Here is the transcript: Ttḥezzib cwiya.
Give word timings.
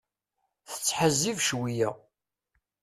Ttḥezzib 0.73 1.37
cwiya. 1.47 1.89